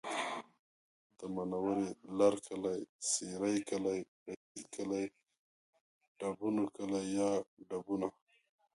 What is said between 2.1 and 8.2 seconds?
لرکلی، سېرۍ کلی، رشید کلی، ډبونو کلی یا ډبونه